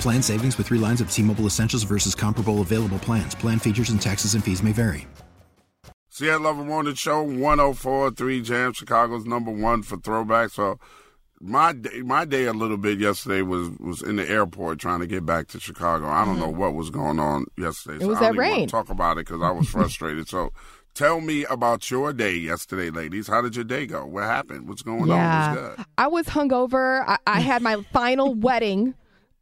Plan 0.00 0.22
savings 0.22 0.58
with 0.58 0.68
three 0.68 0.78
lines 0.78 1.00
of 1.00 1.10
T 1.10 1.22
Mobile 1.22 1.46
Essentials 1.46 1.82
versus 1.82 2.14
comparable 2.14 2.62
available 2.62 2.98
plans. 2.98 3.34
Plan 3.34 3.58
features 3.58 3.90
and 3.90 4.00
taxes 4.00 4.34
and 4.34 4.42
fees 4.42 4.62
may 4.62 4.72
vary. 4.72 5.06
Seattle 6.08 6.44
Love 6.44 6.58
a 6.58 6.64
Morning 6.64 6.94
Show, 6.94 7.22
1043 7.22 8.40
Jam, 8.40 8.72
Chicago's 8.72 9.26
number 9.26 9.50
one 9.50 9.82
for 9.82 9.98
throwback. 9.98 10.48
So 10.48 10.78
my 11.40 11.74
day, 11.74 12.00
my 12.00 12.24
day 12.24 12.44
a 12.44 12.54
little 12.54 12.78
bit 12.78 12.98
yesterday 12.98 13.42
was 13.42 13.68
was 13.78 14.00
in 14.00 14.16
the 14.16 14.26
airport 14.26 14.78
trying 14.78 15.00
to 15.00 15.06
get 15.06 15.26
back 15.26 15.48
to 15.48 15.60
Chicago. 15.60 16.06
I 16.06 16.24
don't 16.24 16.36
mm-hmm. 16.36 16.44
know 16.44 16.50
what 16.50 16.74
was 16.74 16.88
going 16.88 17.18
on 17.18 17.44
yesterday. 17.58 17.96
It 17.96 18.00
so 18.00 18.08
was 18.08 18.18
I 18.18 18.32
that 18.32 18.36
rain. 18.36 18.66
talk 18.66 18.88
about 18.88 19.18
it 19.18 19.26
because 19.26 19.42
I 19.42 19.50
was 19.50 19.68
frustrated. 19.68 20.26
so 20.26 20.52
tell 20.94 21.20
me 21.20 21.44
about 21.44 21.90
your 21.90 22.14
day 22.14 22.34
yesterday, 22.34 22.88
ladies. 22.88 23.28
How 23.28 23.42
did 23.42 23.54
your 23.54 23.66
day 23.66 23.84
go? 23.86 24.06
What 24.06 24.24
happened? 24.24 24.68
What's 24.68 24.82
going 24.82 25.08
yeah. 25.08 25.50
on? 25.50 25.56
What's 25.56 25.84
I 25.98 26.06
was 26.06 26.26
hungover. 26.26 27.04
I, 27.06 27.18
I 27.26 27.40
had 27.40 27.60
my 27.60 27.82
final 27.92 28.34
wedding 28.46 28.94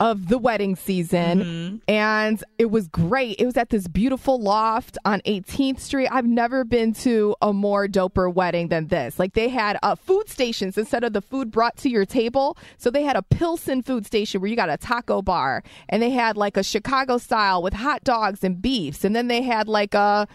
of 0.04 0.28
the 0.28 0.36
wedding 0.36 0.76
season 0.76 1.40
mm-hmm. 1.40 1.76
and 1.88 2.44
it 2.58 2.66
was 2.66 2.88
great. 2.88 3.40
It 3.40 3.46
was 3.46 3.56
at 3.56 3.70
this 3.70 3.88
beautiful 3.88 4.38
loft 4.38 4.98
on 5.06 5.22
18th 5.22 5.80
Street. 5.80 6.08
I've 6.12 6.26
never 6.26 6.62
been 6.62 6.92
to 6.96 7.34
a 7.40 7.54
more 7.54 7.88
doper 7.88 8.32
wedding 8.32 8.68
than 8.68 8.88
this. 8.88 9.18
Like 9.18 9.32
they 9.32 9.48
had 9.48 9.78
uh, 9.82 9.94
food 9.94 10.28
stations 10.28 10.76
instead 10.76 11.04
of 11.04 11.14
the 11.14 11.22
food 11.22 11.50
brought 11.50 11.78
to 11.78 11.88
your 11.88 12.04
table. 12.04 12.58
So 12.76 12.90
they 12.90 13.02
had 13.02 13.16
a 13.16 13.22
Pilsen 13.22 13.82
food 13.82 14.04
station 14.04 14.42
where 14.42 14.50
you 14.50 14.56
got 14.56 14.68
a 14.68 14.76
taco 14.76 15.22
bar 15.22 15.62
and 15.88 16.02
they 16.02 16.10
had 16.10 16.36
like 16.36 16.58
a 16.58 16.62
Chicago 16.62 17.16
style 17.16 17.62
with 17.62 17.72
hot 17.72 18.04
dogs 18.04 18.44
and 18.44 18.60
beefs 18.60 19.06
and 19.06 19.16
then 19.16 19.28
they 19.28 19.40
had 19.40 19.68
like 19.68 19.94
a 19.94 20.28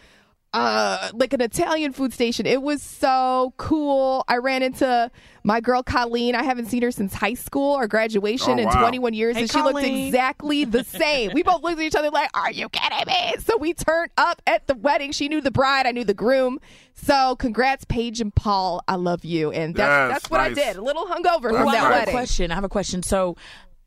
uh 0.54 1.10
like 1.14 1.34
an 1.34 1.42
Italian 1.42 1.94
food 1.94 2.14
station. 2.14 2.46
It 2.46 2.62
was 2.62 2.82
so 2.82 3.54
cool. 3.58 4.24
I 4.28 4.38
ran 4.38 4.64
into 4.64 5.12
my 5.44 5.62
girl 5.62 5.84
Colleen. 5.84 6.36
I 6.36 6.44
haven't 6.44 6.68
seen 6.68 6.82
her 6.82 6.92
since 6.92 7.14
high 7.14 7.36
school 7.36 7.76
or 7.76 7.88
graduation 7.88 8.60
oh, 8.60 8.64
in 8.64 8.70
21 8.70 9.14
years, 9.14 9.36
hey, 9.36 9.44
and 9.44 9.50
Colleen. 9.52 9.86
she 9.86 9.92
looked 9.92 10.06
exactly 10.08 10.66
the 10.66 10.84
same. 10.86 11.32
we 11.34 11.44
both 11.44 11.62
looked 11.62 11.80
at 11.80 11.84
each 11.84 11.96
other 11.96 12.10
like, 12.10 12.30
"Are 12.34 12.52
you 12.52 12.70
kidding 12.70 13.06
me?" 13.08 13.36
So 13.40 13.58
we 13.58 13.74
turned 13.74 14.12
up 14.18 14.42
at 14.48 14.68
the 14.68 14.76
wedding. 14.76 15.12
She 15.12 15.30
knew 15.30 15.42
the 15.42 15.52
bride, 15.52 15.86
I 15.86 15.92
knew 15.92 16.06
the 16.06 16.14
groom. 16.14 16.60
So 16.96 17.36
congrats, 17.36 17.86
Paige 17.86 18.20
and 18.20 18.34
Paul. 18.34 18.84
I 18.88 18.96
love 18.96 19.24
you, 19.24 19.52
and 19.52 19.76
that's 19.76 19.88
yes, 19.88 20.12
that's 20.12 20.32
what 20.32 20.40
nice. 20.40 20.52
I 20.52 20.54
did. 20.54 20.78
A 20.78 20.82
little 20.82 21.06
hungover 21.06 21.52
that's 21.52 21.58
from 21.58 21.66
that 21.66 21.68
I 21.68 21.76
have 21.76 21.92
wedding. 21.92 22.16
A 22.16 22.18
question. 22.18 22.52
I 22.52 22.56
have 22.56 22.64
a 22.64 22.70
question. 22.70 23.04
So 23.04 23.38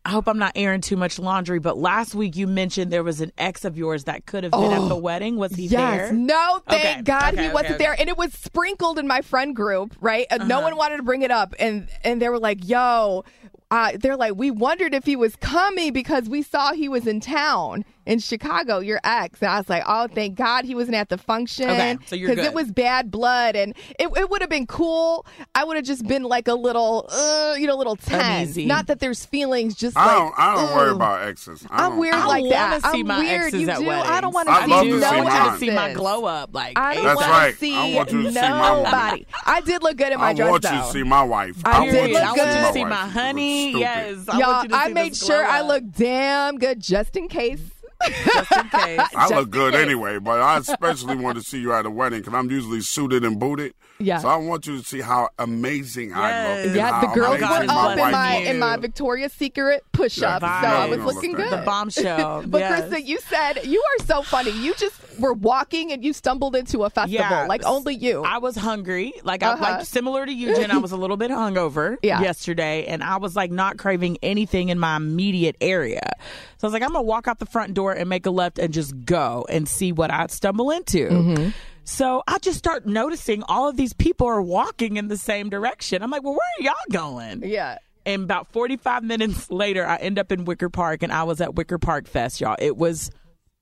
I 0.05 0.11
hope 0.11 0.27
I'm 0.27 0.39
not 0.39 0.53
airing 0.57 0.81
too 0.81 0.97
much 0.97 1.19
laundry, 1.21 1.61
but 1.61 1.79
last 1.79 2.15
week 2.15 2.35
you 2.35 2.49
mentioned 2.49 2.93
there 2.93 3.05
was 3.05 3.21
an 3.21 3.31
ex 3.39 3.65
of 3.65 3.77
yours 3.79 4.05
that 4.05 4.27
could 4.27 4.43
have 4.43 4.51
been 4.51 4.61
oh, 4.61 4.85
at 4.85 4.89
the 4.89 4.97
wedding. 4.97 5.37
Was 5.37 5.55
he 5.55 5.67
yes. 5.67 6.09
there? 6.09 6.13
No, 6.13 6.61
thank 6.69 6.85
okay. 6.85 7.03
God 7.03 7.35
okay, 7.35 7.43
he 7.43 7.49
okay, 7.49 7.55
wasn't 7.55 7.79
there. 7.79 7.95
And 7.99 8.09
it 8.09 8.17
was 8.17 8.33
sprinkled 8.33 8.99
in 8.99 9.07
my 9.07 9.21
friend 9.21 9.55
group, 9.55 9.95
right? 10.01 10.27
Uh-huh. 10.29 10.45
No 10.45 10.61
one 10.61 10.77
wanted 10.77 10.97
to 10.97 11.05
bring 11.05 11.23
it 11.23 11.31
up. 11.31 11.55
And 11.59 11.89
and 12.03 12.21
they 12.21 12.29
were 12.29 12.41
like, 12.41 12.69
yo, 12.69 13.25
uh, 13.71 13.93
they're 13.95 14.17
like, 14.17 14.35
we 14.35 14.51
wondered 14.51 14.93
if 14.93 15.07
he 15.07 15.15
was 15.15 15.37
coming 15.37 15.93
because 15.93 16.29
we 16.29 16.43
saw 16.43 16.73
he 16.73 16.89
was 16.89 17.07
in 17.07 17.21
town 17.21 17.85
in 18.07 18.19
Chicago, 18.19 18.81
your 18.81 19.01
ex. 19.05 19.41
And 19.43 19.51
I 19.51 19.59
was 19.59 19.69
like, 19.69 19.83
oh, 19.87 20.09
thank 20.09 20.35
God 20.37 20.65
he 20.65 20.75
wasn't 20.75 20.97
at 20.97 21.09
the 21.09 21.19
function. 21.19 21.69
Okay, 21.71 21.99
so 22.07 22.17
you're 22.17 22.31
Because 22.31 22.47
it 22.47 22.55
was 22.55 22.71
bad 22.73 23.11
blood. 23.11 23.55
And 23.57 23.75
it, 23.99 24.09
it 24.17 24.31
would 24.31 24.41
have 24.41 24.51
been 24.51 24.67
cool. 24.67 25.25
I 25.55 25.65
would 25.65 25.77
have 25.77 25.85
just 25.85 26.07
been 26.07 26.25
like 26.25 26.49
a 26.49 26.55
little, 26.55 27.09
uh, 27.11 27.55
you 27.59 27.67
know, 27.67 27.75
a 27.75 27.79
little 27.79 27.97
tense. 27.97 28.23
Uneasy. 28.51 28.67
Not 28.67 28.87
that 28.89 28.99
there's 29.01 29.25
feelings, 29.25 29.75
just 29.75 29.97
I 29.97 30.07
like. 30.07 30.17
don't, 30.17 30.35
I 30.39 30.55
don't 30.55 30.65
ugh. 30.71 30.77
worry 30.77 30.91
about 30.91 31.23
exes. 31.23 31.67
I 31.71 31.85
I'm 31.85 31.91
don't- 31.91 31.99
weird 32.01 32.15
I 32.15 32.27
like 32.27 32.43
wanna 32.43 32.51
that. 32.51 32.83
see 32.93 33.01
I'm 33.01 33.07
my 33.07 33.19
weird. 33.21 33.43
exes 33.45 33.61
you 33.63 33.71
at 33.71 33.79
do. 33.79 33.87
weddings. 33.87 34.09
I 34.11 34.21
don't 34.21 34.35
want 34.35 34.49
to 34.49 34.53
I'd 34.55 34.65
see 34.65 34.71
to 34.91 34.97
no 34.97 34.99
see 35.01 35.05
I 35.07 35.21
want 35.23 35.53
to 35.55 35.59
see 35.61 35.71
my 35.71 35.85
exes. 35.91 35.97
glow 35.99 36.25
up. 36.25 36.55
Like 36.55 36.79
I 36.79 36.95
don't 36.95 37.05
That's 37.05 37.17
want 37.17 37.31
right. 37.31 37.53
to 37.53 37.59
see 37.59 37.77
I 37.77 37.95
want 37.95 38.13
you 38.13 38.23
to 38.23 38.33
see 38.33 38.41
my 38.41 38.71
woman. 38.73 38.83
nobody. 38.93 39.27
I 39.47 39.61
did 39.61 39.83
look 39.83 39.97
good 39.97 40.13
in 40.13 40.19
my 40.19 40.29
I 40.31 40.35
dress 40.35 40.51
want 40.51 40.63
though. 40.63 40.73
you 40.73 40.79
to 40.83 40.91
see 40.91 41.03
my 41.03 41.23
wife. 41.23 41.57
I 41.65 41.71
I, 41.79 41.85
did 41.87 41.95
want 41.95 42.09
you 42.11 42.15
look 42.15 42.23
to 42.23 42.29
I 42.29 42.35
see 42.35 42.39
want 42.39 42.39
you 42.39 42.45
good. 42.45 42.55
to 42.55 42.63
my 42.63 42.73
see 42.73 42.81
wife. 42.81 42.89
my 42.91 43.03
It 43.03 43.05
was 43.05 43.13
honey. 43.13 43.71
stupid. 43.71 43.81
Yes, 43.81 44.29
I 44.29 44.39
Y'all, 44.39 44.49
want 44.53 44.63
you 44.65 44.69
to 44.71 44.77
I 44.77 44.89
made 44.89 45.13
this 45.13 45.25
sure 45.27 45.43
glow 45.43 45.51
I 45.53 45.61
up. 45.61 45.69
looked 45.69 45.93
damn 45.99 46.59
good 46.59 46.81
just 46.81 47.17
in 47.17 47.29
case. 47.29 47.61
Just 48.07 48.53
in 48.53 48.69
case. 48.69 49.01
I 49.01 49.09
Just 49.13 49.35
look 49.35 49.51
good 49.51 49.73
case. 49.75 49.83
anyway, 49.83 50.19
but 50.19 50.41
I 50.41 50.59
especially 50.59 51.17
want 51.17 51.39
to 51.39 51.43
see 51.45 51.59
you 51.61 51.73
at 51.73 51.87
a 51.87 51.91
wedding 51.91 52.21
because 52.21 52.35
I'm 52.35 52.51
usually 52.51 52.81
suited 52.81 53.25
and 53.25 53.39
booted. 53.39 53.75
Yeah. 53.99 54.19
So 54.19 54.29
I 54.29 54.37
want 54.37 54.67
you 54.67 54.79
to 54.79 54.85
see 54.85 55.01
how 55.01 55.29
amazing 55.39 56.13
I 56.15 56.65
look. 56.67 56.75
Yeah, 56.77 57.01
the 57.03 57.07
girls 57.09 57.37
amazing 57.41 57.41
God 57.41 57.67
were 57.67 57.73
up 57.73 57.99
in 58.07 58.13
my 58.13 58.35
looks. 58.39 58.49
in 58.49 58.59
my 58.59 58.77
Victoria's 58.77 59.33
Secret 59.33 59.85
push-up, 59.93 60.43
Yeah, 60.43 60.61
so 60.61 60.67
I 60.69 60.87
was 60.97 61.15
looking 61.15 61.33
look 61.33 61.41
good. 61.51 61.53
The 61.61 61.65
bombshell. 61.65 62.43
But 62.47 62.59
yes. 62.59 62.83
Krista, 62.91 63.07
you 63.07 63.21
said 63.21 63.65
you 63.65 63.81
are 64.01 64.05
so 64.05 64.23
funny. 64.23 64.51
You 64.51 64.75
just 64.75 65.12
were 65.23 65.33
walking 65.33 65.91
and 65.93 66.05
you 66.05 66.13
stumbled 66.13 66.55
into 66.55 66.85
a 66.85 66.91
festival, 66.91 67.27
Yeah. 67.27 67.47
like 67.47 67.65
only 67.65 67.95
you. 67.95 68.23
I 68.25 68.39
was 68.39 68.55
hungry, 68.57 69.15
like 69.25 69.43
Uh-huh. 69.43 69.65
I 69.65 69.77
like 69.79 69.87
similar 69.87 70.27
to 70.27 70.33
you, 70.33 70.55
Jen. 70.55 70.71
I 70.71 70.77
was 70.79 70.93
a 70.93 70.97
little 70.99 71.17
bit 71.17 71.31
hungover 71.31 71.97
Yeah. 72.03 72.21
yesterday, 72.21 72.85
and 72.87 73.03
I 73.03 73.17
was 73.17 73.35
like 73.35 73.51
not 73.51 73.79
craving 73.79 74.19
anything 74.23 74.69
in 74.69 74.79
my 74.79 74.97
immediate 74.97 75.57
area. 75.61 76.13
So 76.59 76.67
I 76.67 76.67
was 76.67 76.73
like, 76.75 76.83
I'm 76.83 76.93
gonna 76.93 77.03
walk 77.03 77.27
out 77.29 77.39
the 77.39 77.47
front 77.47 77.73
door 77.75 77.93
and 77.93 78.09
make 78.09 78.27
a 78.27 78.31
left 78.31 78.59
and 78.59 78.73
just 78.75 78.93
go 79.07 79.47
and 79.49 79.67
see 79.69 79.93
what 79.93 80.11
I 80.13 80.27
stumble 80.27 80.71
into. 80.71 81.09
Mm-hmm. 81.09 81.49
So 81.85 82.23
I 82.29 82.39
just 82.39 82.59
start 82.59 82.87
noticing 82.87 83.43
all 83.45 83.69
of 83.69 83.77
these 83.77 83.93
people 83.93 84.27
are 84.27 84.43
walking 84.43 84.97
in 84.99 85.09
the 85.09 85.17
same 85.17 85.51
direction. 85.51 86.03
I'm 86.03 86.11
like, 86.11 86.23
well, 86.23 86.35
where 86.35 86.41
are 86.61 86.63
y'all 86.65 86.75
going? 86.93 87.43
yeah. 87.49 87.79
And 88.05 88.25
about 88.25 88.49
45 88.53 89.05
minutes 89.05 89.49
later, 89.53 89.87
I 89.87 89.95
end 89.97 90.19
up 90.19 90.33
in 90.33 90.45
Wicker 90.45 90.69
Park, 90.69 91.05
and 91.05 91.13
I 91.13 91.23
was 91.23 91.41
at 91.41 91.55
Wicker 91.55 91.79
Park 91.79 92.09
Fest, 92.09 92.41
y'all. 92.41 92.57
It 92.59 92.77
was 92.77 93.13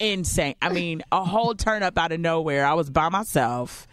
insane. 0.00 0.54
I 0.60 0.70
mean, 0.70 1.02
a 1.12 1.24
whole 1.24 1.54
turn 1.54 1.82
up 1.82 1.96
out 1.98 2.10
of 2.10 2.18
nowhere. 2.18 2.64
I 2.66 2.74
was 2.74 2.90
by 2.90 3.08
myself. 3.10 3.86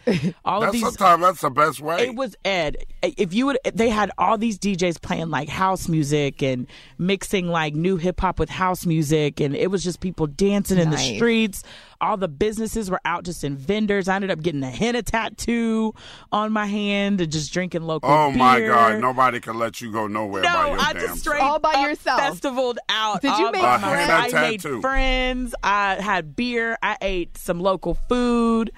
All 0.44 0.56
of 0.56 0.62
That's 0.62 0.72
these. 0.72 0.82
sometimes 0.82 1.22
that's 1.22 1.40
the 1.42 1.50
best 1.50 1.80
way. 1.80 2.06
It 2.06 2.14
was 2.16 2.34
Ed. 2.44 2.78
If 3.02 3.34
you 3.34 3.46
would, 3.46 3.58
they 3.72 3.90
had 3.90 4.10
all 4.18 4.38
these 4.38 4.58
DJs 4.58 5.00
playing 5.02 5.30
like 5.30 5.48
house 5.48 5.88
music 5.88 6.42
and 6.42 6.66
mixing 6.98 7.48
like 7.48 7.74
new 7.74 7.96
hip 7.96 8.20
hop 8.20 8.38
with 8.38 8.48
house 8.48 8.86
music, 8.86 9.40
and 9.40 9.54
it 9.54 9.70
was 9.70 9.84
just 9.84 10.00
people 10.00 10.26
dancing 10.26 10.78
in 10.78 10.90
the 10.90 10.96
streets. 10.98 11.62
All 12.00 12.16
the 12.16 12.28
businesses 12.28 12.90
were 12.90 13.00
out 13.04 13.24
just 13.24 13.42
in 13.42 13.56
vendors. 13.56 14.06
I 14.08 14.14
ended 14.16 14.30
up 14.30 14.40
getting 14.40 14.62
a 14.62 14.70
henna 14.70 15.02
tattoo 15.02 15.94
on 16.30 16.52
my 16.52 16.66
hand 16.66 17.20
and 17.20 17.30
just 17.32 17.52
drinking 17.52 17.82
local 17.82 18.08
oh 18.10 18.30
my. 18.30 18.60
God! 18.60 19.00
Nobody 19.00 19.40
can 19.40 19.58
let 19.58 19.80
you 19.80 19.90
go 19.90 20.06
nowhere 20.06 20.42
by 20.44 20.52
No, 20.52 20.66
your 20.74 20.80
I 20.80 20.92
damn 20.92 21.02
just 21.02 21.20
straight 21.20 21.42
All 21.42 21.58
by 21.58 21.72
up 21.72 21.88
yourself. 21.88 22.20
festivaled 22.20 22.78
out. 22.88 23.20
Did 23.22 23.36
you 23.38 23.46
all 23.46 23.52
make 23.52 23.62
by 23.62 23.74
A 23.74 23.78
henna 23.78 24.12
myself. 24.22 24.34
I 24.34 24.50
made 24.50 24.62
friends. 24.62 25.54
I 25.62 25.94
had 25.96 26.36
beer. 26.36 26.78
I 26.82 26.96
ate 27.00 27.36
some 27.36 27.58
local 27.60 27.94
food. 28.08 28.70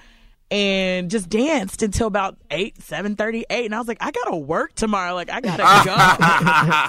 And 0.51 1.09
just 1.09 1.29
danced 1.29 1.81
until 1.81 2.07
about 2.07 2.35
eight, 2.51 2.81
seven 2.81 3.15
thirty, 3.15 3.45
eight, 3.49 3.63
and 3.65 3.73
I 3.73 3.79
was 3.79 3.87
like, 3.87 3.99
I 4.01 4.11
gotta 4.11 4.35
work 4.35 4.75
tomorrow. 4.75 5.13
Like, 5.15 5.29
I 5.31 5.39
gotta 5.39 5.63
go. 5.85 5.91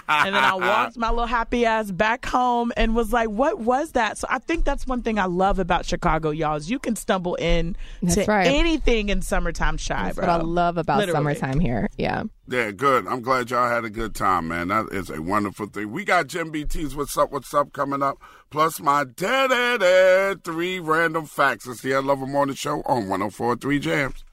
and 0.09 0.35
then 0.35 0.43
I 0.43 0.55
walked 0.55 0.97
my 0.97 1.11
little 1.11 1.27
happy 1.27 1.65
ass 1.65 1.93
back 1.93 2.27
home 2.27 2.73
and 2.77 2.97
was 2.97 3.13
like, 3.13 3.29
what 3.29 3.61
was 3.61 3.93
that? 3.93 4.19
So 4.19 4.27
I 4.29 4.41
think 4.41 4.65
that's 4.65 4.85
one 4.85 5.03
thing 5.03 5.17
I 5.19 5.27
love 5.27 5.61
about 5.61 5.87
Chicago, 5.87 6.31
y'all, 6.31 6.57
is 6.57 6.69
you 6.69 6.81
can 6.81 6.97
stumble 6.97 7.37
in 7.37 7.77
That's 8.03 8.17
to 8.17 8.25
right. 8.25 8.49
anything 8.49 9.11
in 9.11 9.23
summertime 9.23 9.79
Chi, 9.79 9.95
That's 10.07 10.17
bro. 10.17 10.27
what 10.27 10.41
I 10.41 10.43
love 10.43 10.77
about 10.77 10.99
Literally. 10.99 11.35
summertime 11.37 11.61
here. 11.61 11.89
Yeah. 11.97 12.25
Yeah, 12.49 12.73
good. 12.73 13.07
I'm 13.07 13.23
glad 13.23 13.51
y'all 13.53 13.69
had 13.69 13.85
a 13.85 13.91
good 13.91 14.17
time, 14.17 14.49
man. 14.49 14.69
That 14.69 14.89
is 14.91 15.09
a 15.09 15.23
wonderful 15.23 15.67
thing. 15.67 15.93
We 15.93 16.05
got 16.05 16.27
Jim 16.27 16.51
BT's 16.51 16.97
What's 16.97 17.17
Up, 17.17 17.31
What's 17.31 17.55
Up 17.55 17.73
coming 17.73 18.03
up, 18.03 18.19
plus 18.51 18.81
my 18.81 19.05
dead 20.33 20.45
three 20.45 20.79
random 20.81 21.27
facts. 21.27 21.67
It's 21.67 21.83
the 21.83 21.95
I 21.95 21.99
Love 21.99 22.23
a 22.23 22.27
Morning 22.27 22.55
Show 22.55 22.81
on 22.87 23.09
1043 23.09 23.79
Jams. 23.79 24.25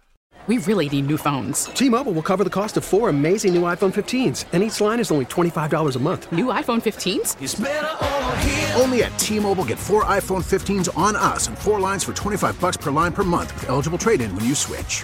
we 0.47 0.57
really 0.59 0.87
need 0.87 1.07
new 1.07 1.17
phones. 1.17 1.65
T-Mobile 1.65 2.13
will 2.13 2.23
cover 2.23 2.45
the 2.45 2.49
cost 2.49 2.77
of 2.77 2.85
four 2.85 3.09
amazing 3.09 3.53
new 3.53 3.63
iPhone 3.63 3.93
15s, 3.93 4.45
and 4.53 4.63
each 4.63 4.79
line 4.79 5.01
is 5.01 5.11
only 5.11 5.25
$25 5.25 5.95
a 5.95 5.99
month. 5.99 6.31
New 6.31 6.45
iPhone 6.45 6.81
15s? 6.81 7.35
Only 8.79 9.03
at 9.03 9.19
T-Mobile 9.19 9.65
get 9.65 9.77
four 9.77 10.05
iPhone 10.05 10.43
15s 10.43 10.97
on 10.97 11.17
us 11.17 11.47
and 11.47 11.57
four 11.57 11.81
lines 11.81 12.05
for 12.05 12.13
25 12.13 12.59
bucks 12.61 12.77
per 12.77 12.91
line 12.91 13.11
per 13.11 13.25
month 13.25 13.53
with 13.55 13.67
eligible 13.69 13.97
trade-in 13.97 14.33
when 14.35 14.45
you 14.45 14.55
switch. 14.55 15.03